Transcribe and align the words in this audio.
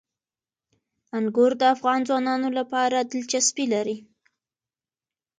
انګور 1.17 1.51
د 1.61 1.63
افغان 1.75 1.99
ځوانانو 2.07 2.49
لپاره 2.59 2.97
دلچسپي 3.11 3.65
لري. 3.73 3.97